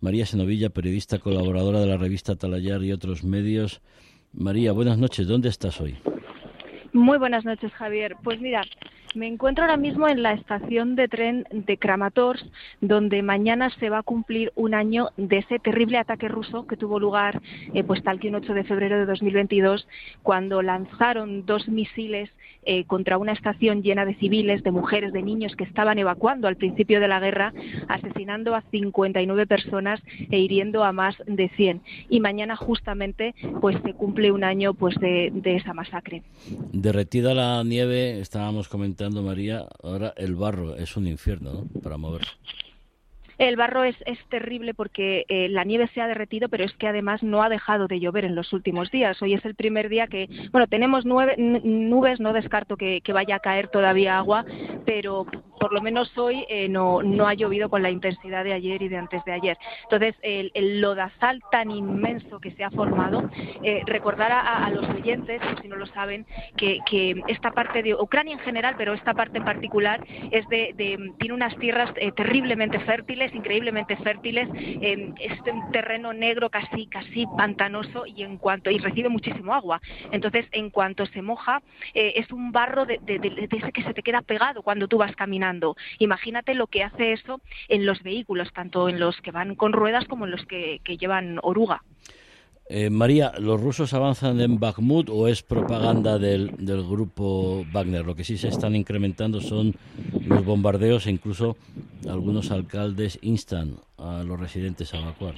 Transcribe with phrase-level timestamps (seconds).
[0.00, 3.80] María Senovilla, periodista colaboradora de la revista Talayar y otros medios.
[4.32, 5.26] María, buenas noches.
[5.26, 5.96] ¿Dónde estás hoy?
[6.92, 8.14] Muy buenas noches, Javier.
[8.22, 8.62] Pues mira,
[9.14, 12.44] me encuentro ahora mismo en la estación de tren de Kramatorsk,
[12.80, 17.00] donde mañana se va a cumplir un año de ese terrible ataque ruso que tuvo
[17.00, 17.40] lugar
[17.74, 19.86] eh, pues tal que un 8 de febrero de 2022,
[20.22, 22.30] cuando lanzaron dos misiles
[22.64, 26.56] eh, contra una estación llena de civiles, de mujeres, de niños que estaban evacuando al
[26.56, 27.52] principio de la guerra,
[27.88, 30.00] asesinando a 59 personas
[30.30, 31.80] e hiriendo a más de 100.
[32.10, 36.22] Y mañana justamente pues se cumple un año pues de, de esa masacre.
[36.72, 41.80] Derretida la nieve, estábamos comentando María, ahora el barro es un infierno ¿no?
[41.80, 42.32] para moverse.
[43.38, 46.88] El barro es, es terrible porque eh, la nieve se ha derretido, pero es que
[46.88, 49.22] además no ha dejado de llover en los últimos días.
[49.22, 53.68] Hoy es el primer día que, bueno, tenemos nubes, no descarto que, vaya a caer
[53.68, 54.44] todavía agua,
[54.84, 55.24] pero
[55.58, 58.96] por lo menos hoy eh, no, ha llovido con la intensidad de ayer y de
[58.96, 59.58] antes de ayer.
[59.84, 63.28] Entonces, el, lodazal tan inmenso que se ha formado,
[63.62, 66.78] eh, recordar a, los oyentes, si no lo saben, que,
[67.28, 70.74] esta parte de Ucrania en general, pero esta parte en particular, es de,
[71.18, 77.26] tiene unas tierras eh, terriblemente fértiles increíblemente fértiles, eh, es un terreno negro casi casi
[77.36, 79.80] pantanoso y en cuanto y recibe muchísimo agua.
[80.12, 81.62] Entonces, en cuanto se moja,
[81.94, 84.98] eh, es un barro de, de, de, ese que se te queda pegado cuando tú
[84.98, 85.47] vas caminando.
[85.98, 90.04] Imagínate lo que hace eso en los vehículos, tanto en los que van con ruedas
[90.06, 91.82] como en los que, que llevan oruga.
[92.70, 98.04] Eh, María, ¿los rusos avanzan en Bakhmut o es propaganda del, del, grupo Wagner?
[98.04, 99.74] Lo que sí se están incrementando son
[100.26, 101.56] los bombardeos e incluso
[102.06, 105.34] algunos alcaldes instan a los residentes a evacuar.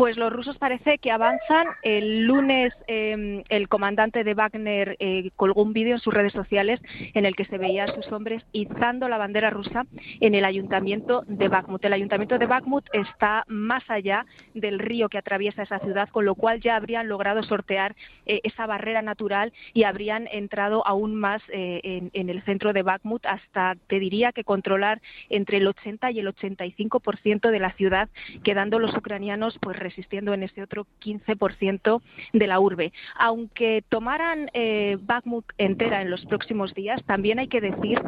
[0.00, 1.66] Pues los rusos parece que avanzan.
[1.82, 6.80] El lunes eh, el comandante de Wagner eh, colgó un vídeo en sus redes sociales
[7.12, 9.84] en el que se veía a sus hombres izando la bandera rusa
[10.20, 11.84] en el ayuntamiento de Bakhmut.
[11.84, 16.34] El ayuntamiento de Bakhmut está más allá del río que atraviesa esa ciudad, con lo
[16.34, 21.82] cual ya habrían logrado sortear eh, esa barrera natural y habrían entrado aún más eh,
[21.84, 26.20] en, en, el centro de Bakhmut hasta, te diría, que controlar entre el 80 y
[26.20, 28.08] el 85% de la ciudad,
[28.42, 32.00] quedando los ucranianos pues resistiendo en ese otro 15%
[32.32, 32.92] de la urbe.
[33.16, 38.00] Aunque tomaran eh, Bakhmut entera en los próximos días, también hay que decir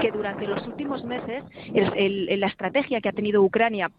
[0.00, 1.44] que durante los últimos meses
[1.74, 3.90] el, la estrategia que ha tenido Ucrania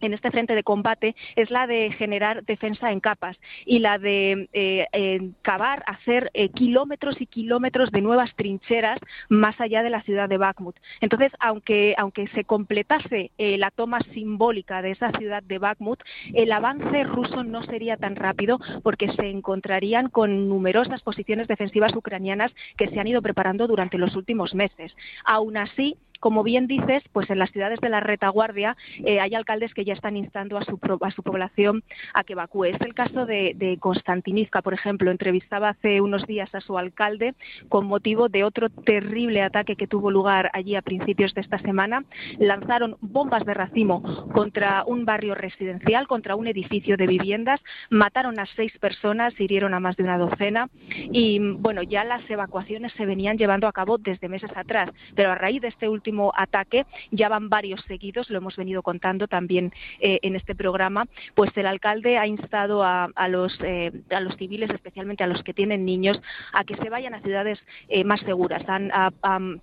[0.00, 4.48] en este frente de combate es la de generar defensa en capas y la de
[4.52, 8.98] eh, cavar, hacer eh, kilómetros y kilómetros de nuevas trincheras
[9.28, 10.76] más allá de la ciudad de Bakhmut.
[11.00, 16.00] Entonces, aunque, aunque se completase eh, la toma simbólica de esa ciudad de Bakhmut,
[16.34, 22.52] el avance ruso no sería tan rápido porque se encontrarían con numerosas posiciones defensivas ucranianas
[22.76, 24.94] que se han ido preparando durante los últimos meses.
[25.24, 29.74] Aún así, como bien dices, pues en las ciudades de la retaguardia eh, hay alcaldes
[29.74, 31.82] que ya están instando a su, a su población
[32.14, 32.64] a que evacúe.
[32.64, 35.10] Es el caso de, de Konstantinivka, por ejemplo.
[35.10, 37.34] Entrevistaba hace unos días a su alcalde
[37.68, 42.04] con motivo de otro terrible ataque que tuvo lugar allí a principios de esta semana.
[42.38, 44.02] Lanzaron bombas de racimo
[44.32, 49.80] contra un barrio residencial, contra un edificio de viviendas, mataron a seis personas, hirieron a
[49.80, 54.28] más de una docena y, bueno, ya las evacuaciones se venían llevando a cabo desde
[54.28, 58.38] meses atrás, pero a raíz de este último último ataque, ya van varios seguidos, lo
[58.38, 63.58] hemos venido contando también eh, en este programa, pues el alcalde ha instado a, los,
[63.62, 66.18] eh, a los civiles, especialmente a los que tienen niños,
[66.52, 67.58] a que se vayan a ciudades
[67.88, 68.62] eh, más seguras.
[68.68, 69.60] Han,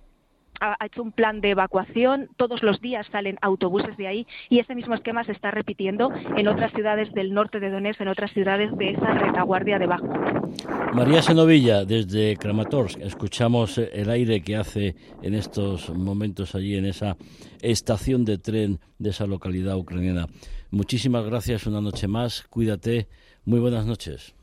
[0.60, 4.74] ha hecho un plan de evacuación, todos los días salen autobuses de ahí y ese
[4.74, 8.70] mismo esquema se está repitiendo en otras ciudades del norte de Donetsk, en otras ciudades
[8.76, 10.08] de esa retaguardia de Bajo.
[10.94, 17.16] María Senovilla, desde Kramatorsk, escuchamos el aire que hace en estos momentos allí en esa
[17.60, 20.26] estación de tren de esa localidad ucraniana.
[20.70, 23.08] Muchísimas gracias una noche más, cuídate,
[23.44, 24.34] muy buenas noches.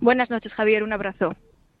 [0.00, 1.34] Buenas noches, Javier, un abrazo.